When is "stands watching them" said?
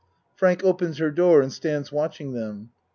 1.53-2.71